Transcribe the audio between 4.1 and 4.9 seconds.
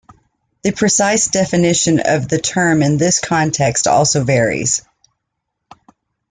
varies.